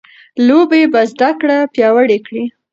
لوبې 0.47 0.81
به 0.91 1.01
زده 1.11 1.31
کړه 1.39 1.57
پیاوړې 1.73 2.19
کړي. 2.25 2.43